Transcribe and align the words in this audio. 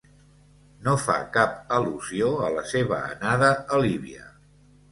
No 0.87 0.95
fa 1.03 1.17
cap 1.35 1.53
al·lusió 1.77 2.31
a 2.49 2.51
la 2.57 2.65
seva 2.73 2.99
anada 3.13 3.53
a 3.79 3.83
Líbia. 3.87 4.29